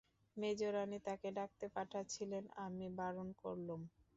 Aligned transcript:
মেজোরানী 0.37 0.99
তাকে 1.07 1.27
ডাকতে 1.37 1.65
পাঠাচ্ছিলেন, 1.75 2.43
আমি 2.65 2.87
বারণ 2.99 3.27
করলুম। 3.41 3.81